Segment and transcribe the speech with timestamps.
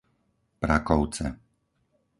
[0.63, 1.27] Prakovce